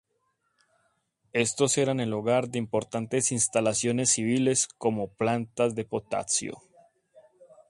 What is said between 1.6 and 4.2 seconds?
eran el hogar de importantes instalaciones